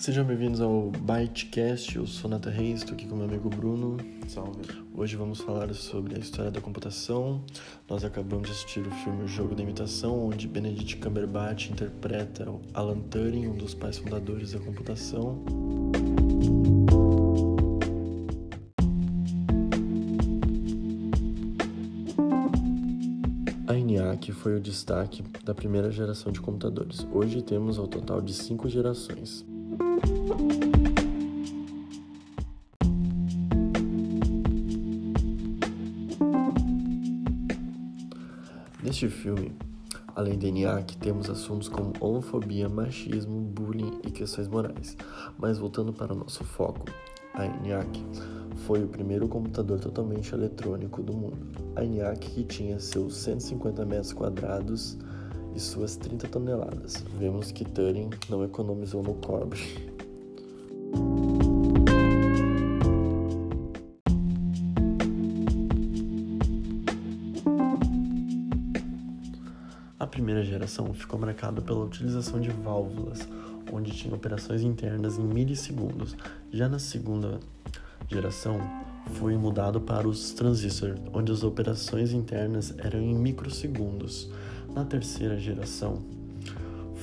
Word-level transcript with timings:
Sejam 0.00 0.24
bem-vindos 0.24 0.62
ao 0.62 0.90
Bytecast, 0.90 1.94
eu 1.94 2.06
sou 2.06 2.30
Nata 2.30 2.48
Reis, 2.48 2.78
estou 2.78 2.94
aqui 2.94 3.06
com 3.06 3.16
meu 3.16 3.26
amigo 3.26 3.50
Bruno. 3.50 3.98
Salve. 4.28 4.62
Hoje 4.94 5.14
vamos 5.14 5.42
falar 5.42 5.74
sobre 5.74 6.16
a 6.16 6.18
história 6.18 6.50
da 6.50 6.58
computação. 6.58 7.44
Nós 7.86 8.02
acabamos 8.02 8.46
de 8.46 8.52
assistir 8.52 8.80
o 8.80 8.90
filme 8.90 9.24
O 9.24 9.28
Jogo 9.28 9.54
da 9.54 9.62
Imitação, 9.62 10.26
onde 10.28 10.48
Benedict 10.48 10.96
Cumberbatch 10.96 11.68
interpreta 11.68 12.46
Alan 12.72 12.98
Turing, 13.10 13.46
um 13.46 13.54
dos 13.54 13.74
pais 13.74 13.98
fundadores 13.98 14.52
da 14.52 14.58
computação. 14.58 15.38
A 23.66 23.76
ENIAC 23.76 24.32
foi 24.32 24.56
o 24.56 24.60
destaque 24.60 25.22
da 25.44 25.54
primeira 25.54 25.90
geração 25.90 26.32
de 26.32 26.40
computadores. 26.40 27.06
Hoje 27.12 27.42
temos 27.42 27.78
ao 27.78 27.86
total 27.86 28.22
de 28.22 28.32
cinco 28.32 28.66
gerações. 28.66 29.49
Neste 38.82 39.08
filme, 39.08 39.52
além 40.14 40.38
de 40.38 40.46
ENIAC, 40.46 40.96
temos 40.98 41.28
assuntos 41.30 41.68
como 41.68 41.92
homofobia, 42.00 42.68
machismo, 42.68 43.40
bullying 43.40 44.00
e 44.06 44.10
questões 44.10 44.46
morais. 44.46 44.96
Mas 45.38 45.58
voltando 45.58 45.92
para 45.92 46.12
o 46.12 46.16
nosso 46.16 46.44
foco, 46.44 46.86
a 47.34 47.46
ENIAC 47.46 48.04
foi 48.66 48.84
o 48.84 48.88
primeiro 48.88 49.26
computador 49.26 49.80
totalmente 49.80 50.34
eletrônico 50.34 51.02
do 51.02 51.12
mundo. 51.12 51.46
A 51.76 51.84
ENIAC 51.84 52.30
que 52.30 52.44
tinha 52.44 52.78
seus 52.78 53.16
150 53.16 53.84
metros 53.84 54.12
quadrados 54.12 54.96
e 55.54 55.60
suas 55.60 55.96
30 55.96 56.28
toneladas. 56.28 57.04
Vemos 57.18 57.50
que 57.50 57.64
Turing 57.64 58.10
não 58.28 58.44
economizou 58.44 59.02
no 59.02 59.14
cobre. 59.14 59.89
A 69.98 70.06
primeira 70.06 70.42
geração 70.42 70.92
ficou 70.94 71.20
marcada 71.20 71.60
pela 71.60 71.84
utilização 71.84 72.40
de 72.40 72.48
válvulas, 72.50 73.28
onde 73.72 73.90
tinha 73.92 74.14
operações 74.14 74.62
internas 74.62 75.18
em 75.18 75.22
milissegundos. 75.22 76.16
Já 76.50 76.68
na 76.68 76.78
segunda 76.78 77.38
geração, 78.08 78.58
foi 79.14 79.36
mudado 79.36 79.80
para 79.80 80.08
os 80.08 80.32
transistores, 80.32 80.98
onde 81.12 81.30
as 81.30 81.42
operações 81.42 82.12
internas 82.12 82.74
eram 82.78 83.00
em 83.00 83.14
microsegundos. 83.14 84.30
Na 84.74 84.84
terceira 84.84 85.38
geração, 85.38 86.02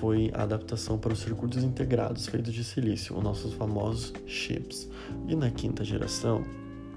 foi 0.00 0.30
a 0.32 0.44
adaptação 0.44 0.98
para 0.98 1.12
os 1.12 1.18
circuitos 1.18 1.62
integrados 1.62 2.26
feitos 2.26 2.54
de 2.54 2.64
silício, 2.64 3.16
os 3.16 3.22
nossos 3.22 3.52
famosos 3.52 4.14
chips. 4.26 4.88
E 5.28 5.36
na 5.36 5.50
quinta 5.50 5.84
geração, 5.84 6.42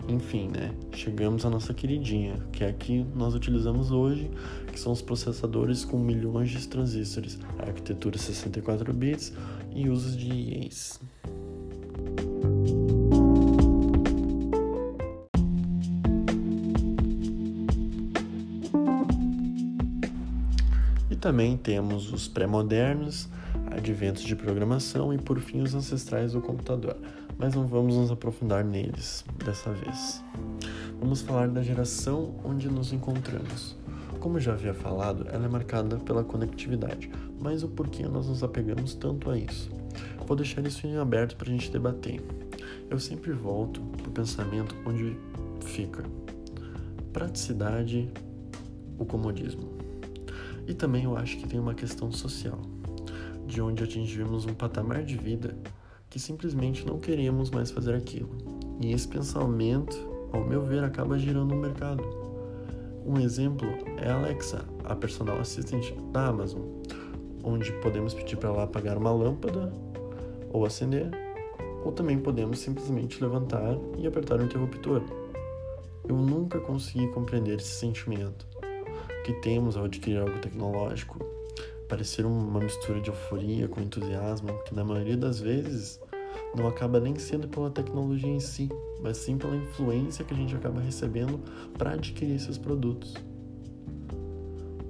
enfim, 0.08 0.48
né? 0.48 0.73
Chegamos 0.94 1.45
à 1.45 1.50
nossa 1.50 1.73
queridinha, 1.73 2.40
que 2.54 2.64
é 2.64 2.70
a 2.70 2.73
que 2.73 3.06
nós 3.14 3.36
utilizamos 3.36 3.92
hoje, 3.92 4.32
que 4.72 4.80
são 4.80 4.94
os 4.94 5.02
processadores 5.02 5.84
com 5.84 6.00
milhões 6.00 6.50
de 6.50 6.66
transistores, 6.66 7.38
arquitetura 7.60 8.18
64 8.18 8.94
bits 8.94 9.34
e 9.76 9.90
usos 9.90 10.16
de 10.16 10.30
IAs. 10.30 11.00
Também 21.23 21.56
temos 21.56 22.11
os 22.11 22.28
pré-modernos, 22.28 23.30
adventos 23.72 24.23
de 24.23 24.36
programação 24.36 25.14
e 25.14 25.17
por 25.17 25.39
fim 25.39 25.61
os 25.61 25.73
ancestrais 25.73 26.34
do 26.34 26.42
computador, 26.42 26.98
mas 27.38 27.56
não 27.56 27.66
vamos 27.66 27.95
nos 27.95 28.11
aprofundar 28.11 28.61
neles 28.61 29.23
dessa 29.45 29.72
vez. 29.72 30.22
Vamos 31.00 31.22
falar 31.22 31.48
da 31.48 31.64
geração 31.64 32.36
onde 32.44 32.67
nos 32.67 32.92
encontramos. 32.92 33.78
Como 34.20 34.38
já 34.38 34.52
havia 34.52 34.73
falado, 34.73 35.26
ela 35.32 35.45
é 35.45 35.48
marcada 35.48 35.95
pela 35.95 36.26
conectividade, 36.26 37.10
mas 37.39 37.64
o 37.64 37.70
porquê 37.70 38.04
nós 38.04 38.28
nos 38.28 38.44
apegamos 38.44 38.94
tanto 38.94 39.30
a 39.30 39.38
isso? 39.38 39.72
Vou 40.28 40.36
deixar 40.36 40.67
isso 40.67 40.86
em 40.86 40.98
aberto 40.98 41.38
para 41.38 41.48
a 41.48 41.54
gente 41.54 41.72
debater. 41.72 42.22
Eu 42.89 43.00
sempre 43.00 43.32
volto 43.32 43.80
para 43.80 44.10
o 44.10 44.12
pensamento 44.12 44.76
onde 44.86 45.16
fica 45.62 46.04
praticidade, 47.14 48.12
o 49.00 49.06
comodismo. 49.06 49.73
E 50.68 50.74
também 50.74 51.04
eu 51.04 51.18
acho 51.18 51.38
que 51.38 51.48
tem 51.48 51.60
uma 51.60 51.74
questão 51.74 52.12
social, 52.12 52.60
de 53.46 53.62
onde 53.62 53.84
atingimos 53.84 54.46
um 54.46 54.54
patamar 54.54 55.04
de 55.04 55.18
vida 55.18 55.58
que 56.10 56.20
simplesmente 56.20 56.86
não 56.86 57.00
queremos 57.00 57.50
mais 57.50 57.72
fazer 57.72 57.96
aquilo. 57.96 58.30
E 58.80 58.92
esse 58.92 59.08
pensamento, 59.08 59.98
ao 60.32 60.46
meu 60.46 60.64
ver, 60.64 60.84
acaba 60.84 61.18
girando 61.18 61.54
o 61.54 61.58
mercado. 61.58 62.04
Um 63.06 63.20
exemplo 63.20 63.68
é 63.98 64.10
a 64.10 64.18
Alexa, 64.18 64.64
a 64.84 64.96
personal 64.96 65.40
assistente 65.40 65.94
da 66.12 66.28
Amazon, 66.28 66.62
onde 67.44 67.72
podemos 67.82 68.14
pedir 68.14 68.38
para 68.38 68.50
ela 68.50 68.64
apagar 68.64 68.98
uma 68.98 69.12
lâmpada 69.12 69.74
ou 70.52 70.66
acender, 70.66 71.10
ou 71.84 71.92
também 71.92 72.18
podemos 72.18 72.60
simplesmente 72.60 73.22
levantar 73.22 73.78
e 73.98 74.08
apertar 74.08 74.40
o 74.40 74.44
interruptor. 74.44 75.02
Eu 76.08 76.16
nunca 76.16 76.60
consegui 76.60 77.08
compreender 77.08 77.58
esse 77.58 77.72
sentimento 77.72 78.52
que 79.23 79.34
temos 79.34 79.78
ao 79.78 79.86
adquirir 79.86 80.20
algo 80.20 80.39
tecnológico, 80.39 81.20
parecer 81.88 82.26
uma 82.26 82.60
mistura 82.60 83.00
de 83.00 83.10
euforia 83.10 83.67
com 83.67 83.82
entusiasmo, 83.82 84.50
que 84.66 84.76
na 84.76 84.84
maioria 84.84 85.17
das 85.17 85.39
vezes 85.39 86.00
não 86.56 86.67
acaba 86.67 87.00
nem 87.00 87.17
sendo 87.17 87.48
pela 87.48 87.70
tecnologia 87.70 88.30
em 88.30 88.39
si, 88.39 88.70
mas 89.02 89.17
sim 89.17 89.38
pela 89.38 89.56
influência 89.56 90.23
que 90.26 90.33
a 90.33 90.38
gente 90.38 90.56
acaba 90.56 90.80
recebendo 90.80 91.39
para 91.78 91.94
adquirir 91.94 92.36
esses 92.36 92.58
produtos. 92.58 93.14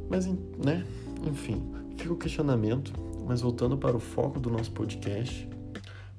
Mas, 0.10 0.28
né, 0.28 0.86
enfim, 1.26 1.64
fica 1.98 2.14
o 2.14 2.18
questionamento, 2.18 2.94
mas 3.26 3.42
voltando 3.42 3.78
para 3.78 3.96
o 3.96 4.00
foco 4.00 4.40
do 4.40 4.50
nosso 4.50 4.72
podcast, 4.72 5.48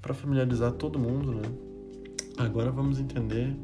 para 0.01 0.15
familiarizar 0.15 0.73
todo 0.73 0.99
mundo, 0.99 1.33
né? 1.33 1.43
Agora 2.37 2.71
vamos 2.71 2.99
entender 2.99 3.55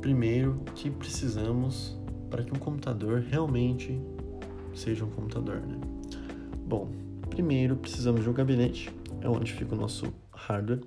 primeiro 0.00 0.60
que 0.74 0.90
precisamos 0.90 1.98
para 2.32 2.42
que 2.42 2.50
um 2.50 2.58
computador 2.58 3.22
realmente 3.30 4.00
seja 4.74 5.04
um 5.04 5.10
computador, 5.10 5.56
né? 5.56 5.78
Bom, 6.66 6.88
primeiro 7.28 7.76
precisamos 7.76 8.22
de 8.22 8.30
um 8.30 8.32
gabinete, 8.32 8.90
é 9.20 9.28
onde 9.28 9.52
fica 9.52 9.74
o 9.74 9.78
nosso 9.78 10.06
hardware. 10.32 10.80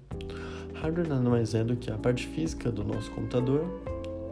Hardware 0.74 1.08
nada 1.08 1.30
mais 1.30 1.54
é 1.54 1.64
do 1.64 1.76
que 1.76 1.92
a 1.92 1.98
parte 2.00 2.26
física 2.26 2.72
do 2.72 2.84
nosso 2.84 3.12
computador 3.12 3.64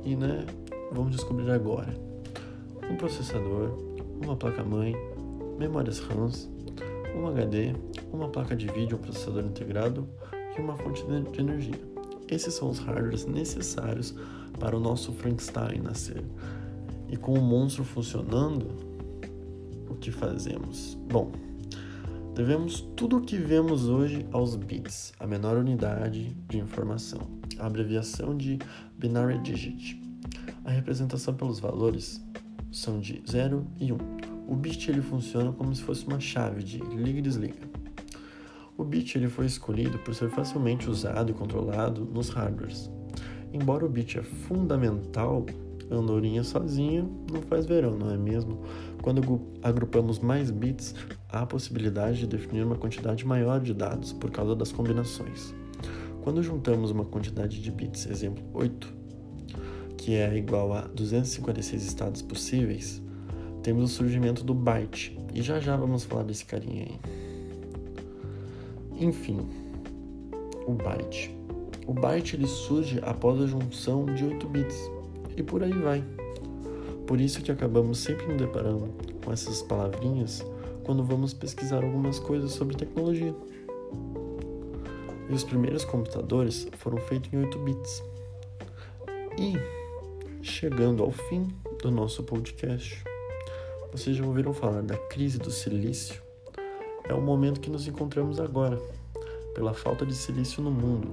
e, 0.04 0.16
né, 0.16 0.44
vamos 0.92 1.12
descobrir 1.12 1.52
agora. 1.52 1.94
Um 2.90 2.96
processador, 2.96 3.78
uma 4.24 4.36
placa-mãe, 4.36 4.96
memórias 5.60 6.00
RAMs, 6.00 6.50
um 7.16 7.28
HD, 7.28 7.76
uma 8.12 8.28
placa 8.30 8.56
de 8.56 8.66
vídeo, 8.70 8.98
um 8.98 9.02
processador 9.02 9.46
integrado 9.46 10.10
e 10.58 10.60
uma 10.60 10.76
fonte 10.76 11.06
de 11.06 11.40
energia. 11.40 11.80
Esses 12.28 12.56
são 12.56 12.72
os 12.72 12.80
hardwares 12.80 13.26
necessários 13.28 14.16
para 14.60 14.76
o 14.76 14.80
nosso 14.80 15.14
Frankenstein 15.14 15.80
nascer. 15.80 16.24
E 17.14 17.16
com 17.16 17.34
o 17.34 17.42
monstro 17.44 17.84
funcionando, 17.84 18.66
o 19.88 19.94
que 19.94 20.10
fazemos? 20.10 20.98
Bom, 21.12 21.32
devemos 22.34 22.82
tudo 22.96 23.18
o 23.18 23.22
que 23.22 23.38
vemos 23.38 23.88
hoje 23.88 24.26
aos 24.32 24.56
bits, 24.56 25.14
a 25.20 25.28
menor 25.28 25.58
unidade 25.58 26.36
de 26.50 26.58
informação, 26.58 27.22
a 27.60 27.68
abreviação 27.68 28.36
de 28.36 28.58
binary 28.98 29.38
digit. 29.44 30.02
A 30.66 30.72
representação 30.72 31.36
pelos 31.36 31.60
valores 31.60 32.20
são 32.72 33.00
de 33.00 33.22
0 33.30 33.64
e 33.80 33.94
1. 33.94 33.96
Um. 33.96 34.00
O 34.52 34.56
bit 34.56 34.90
ele 34.90 35.04
funciona 35.04 35.52
como 35.52 35.76
se 35.76 35.84
fosse 35.84 36.08
uma 36.08 36.20
chave 36.20 36.64
de 36.64 36.80
liga 36.80 37.20
e 37.20 37.22
desliga. 37.22 37.70
O 38.76 38.84
bit 38.84 39.20
ele 39.20 39.30
foi 39.30 39.46
escolhido 39.46 40.00
por 40.00 40.16
ser 40.16 40.32
facilmente 40.32 40.90
usado 40.90 41.30
e 41.30 41.36
controlado 41.36 42.06
nos 42.06 42.30
hardwares. 42.30 42.90
Embora 43.54 43.86
o 43.86 43.90
bit 43.90 44.18
é 44.18 44.24
fundamental 44.24 45.46
andorinha 45.92 46.44
sozinha 46.44 47.08
não 47.32 47.42
faz 47.42 47.66
verão, 47.66 47.98
não 47.98 48.12
é 48.12 48.18
mesmo? 48.18 48.62
Quando 49.02 49.42
agrupamos 49.62 50.20
mais 50.20 50.50
bits, 50.50 50.96
há 51.30 51.42
a 51.42 51.46
possibilidade 51.46 52.20
de 52.20 52.28
definir 52.28 52.66
uma 52.66 52.76
quantidade 52.76 53.26
maior 53.26 53.60
de 53.60 53.74
dados 53.74 54.14
por 54.14 54.32
causa 54.32 54.56
das 54.56 54.72
combinações. 54.72 55.54
Quando 56.24 56.42
juntamos 56.42 56.92
uma 56.92 57.04
quantidade 57.04 57.62
de 57.62 57.72
bits, 57.72 58.06
exemplo 58.06 58.44
8, 58.54 58.94
que 59.98 60.16
é 60.16 60.38
igual 60.38 60.74
a 60.74 60.82
256 60.82 61.84
estados 61.84 62.22
possíveis, 62.22 63.02
temos 63.62 63.84
o 63.84 63.88
surgimento 63.88 64.44
do 64.44 64.54
byte, 64.54 65.18
e 65.34 65.42
já 65.42 65.60
já 65.60 65.76
vamos 65.76 66.04
falar 66.04 66.24
desse 66.24 66.46
carinha 66.46 66.86
aí. 66.86 67.00
Enfim, 69.00 69.40
o 70.66 70.74
byte. 70.74 71.36
O 71.86 71.94
byte 71.94 72.36
ele 72.36 72.48
surge 72.48 73.00
após 73.02 73.42
a 73.42 73.46
junção 73.46 74.06
de 74.06 74.24
8 74.24 74.48
bits 74.48 74.90
e 75.36 75.44
por 75.44 75.64
aí 75.64 75.74
vai. 75.74 76.04
Por 77.08 77.20
isso 77.20 77.42
que 77.42 77.52
acabamos 77.52 78.00
sempre 78.00 78.26
nos 78.28 78.38
deparando 78.38 78.94
com 79.24 79.32
essas 79.32 79.62
palavrinhas 79.62 80.46
quando 80.84 81.04
vamos 81.04 81.34
pesquisar 81.34 81.84
algumas 81.84 82.20
coisas 82.20 82.52
sobre 82.52 82.76
tecnologia. 82.76 83.34
E 85.30 85.34
os 85.34 85.44
primeiros 85.44 85.86
computadores 85.86 86.68
foram 86.78 86.98
feitos 86.98 87.32
em 87.34 87.38
8 87.38 87.60
bits. 87.60 88.04
E 89.38 89.54
chegando 90.42 91.04
ao 91.04 91.12
fim 91.12 91.48
do 91.82 91.90
nosso 91.90 92.24
podcast, 92.24 93.04
vocês 93.92 94.16
já 94.16 94.26
ouviram 94.26 94.54
falar 94.54 94.82
da 94.82 94.98
crise 94.98 95.38
do 95.38 95.52
silício? 95.52 96.22
É 97.08 97.14
o 97.14 97.22
momento 97.22 97.60
que 97.60 97.70
nos 97.70 97.88
encontramos 97.88 98.40
agora. 98.40 98.82
Pela 99.56 99.74
falta 99.74 100.06
de 100.06 100.16
silício 100.16 100.64
no 100.64 100.72
mundo, 100.72 101.10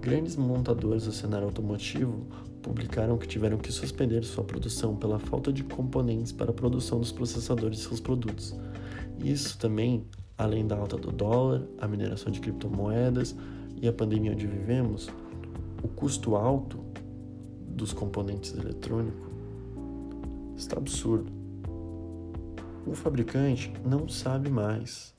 grandes 0.00 0.36
montadores 0.36 1.04
do 1.04 1.12
cenário 1.12 1.46
automotivo 1.46 2.26
publicaram 2.62 3.16
que 3.16 3.26
tiveram 3.26 3.58
que 3.58 3.72
suspender 3.72 4.22
sua 4.24 4.44
produção 4.44 4.96
pela 4.96 5.18
falta 5.18 5.52
de 5.52 5.64
componentes 5.64 6.32
para 6.32 6.50
a 6.50 6.54
produção 6.54 6.98
dos 6.98 7.12
processadores 7.12 7.78
de 7.78 7.84
seus 7.84 8.00
produtos. 8.00 8.54
Isso 9.22 9.58
também, 9.58 10.04
além 10.36 10.66
da 10.66 10.76
alta 10.76 10.96
do 10.96 11.10
dólar, 11.10 11.62
a 11.78 11.88
mineração 11.88 12.30
de 12.30 12.40
criptomoedas 12.40 13.34
e 13.80 13.88
a 13.88 13.92
pandemia 13.92 14.32
onde 14.32 14.46
vivemos, 14.46 15.08
o 15.82 15.88
custo 15.88 16.36
alto 16.36 16.78
dos 17.68 17.92
componentes 17.92 18.54
eletrônicos 18.54 19.28
está 20.56 20.76
absurdo. 20.76 21.32
O 22.86 22.94
fabricante 22.94 23.72
não 23.84 24.08
sabe 24.08 24.50
mais 24.50 25.14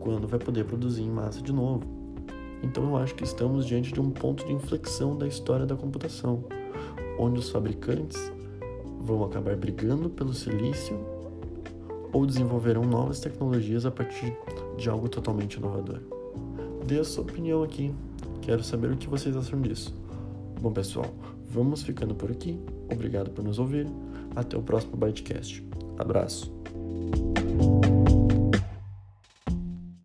quando 0.00 0.26
vai 0.26 0.38
poder 0.38 0.64
produzir 0.64 1.02
em 1.02 1.10
massa 1.10 1.40
de 1.42 1.52
novo. 1.52 2.05
Então 2.62 2.84
eu 2.84 2.96
acho 2.96 3.14
que 3.14 3.24
estamos 3.24 3.66
diante 3.66 3.92
de 3.92 4.00
um 4.00 4.10
ponto 4.10 4.44
de 4.46 4.52
inflexão 4.52 5.16
da 5.16 5.26
história 5.26 5.66
da 5.66 5.76
computação, 5.76 6.44
onde 7.18 7.38
os 7.38 7.50
fabricantes 7.50 8.32
vão 9.00 9.24
acabar 9.24 9.56
brigando 9.56 10.10
pelo 10.10 10.32
silício 10.32 10.98
ou 12.12 12.26
desenvolverão 12.26 12.82
novas 12.82 13.20
tecnologias 13.20 13.84
a 13.86 13.90
partir 13.90 14.36
de 14.76 14.88
algo 14.88 15.08
totalmente 15.08 15.54
inovador. 15.54 16.00
Dê 16.86 16.98
a 16.98 17.04
sua 17.04 17.22
opinião 17.22 17.62
aqui. 17.62 17.94
Quero 18.42 18.62
saber 18.62 18.90
o 18.90 18.96
que 18.96 19.08
vocês 19.08 19.36
acham 19.36 19.60
disso. 19.60 19.94
Bom, 20.60 20.72
pessoal, 20.72 21.06
vamos 21.50 21.82
ficando 21.82 22.14
por 22.14 22.30
aqui. 22.30 22.58
Obrigado 22.90 23.30
por 23.30 23.44
nos 23.44 23.58
ouvir. 23.58 23.86
Até 24.34 24.56
o 24.56 24.62
próximo 24.62 24.96
Bytecast. 24.96 25.64
Abraço. 25.98 26.52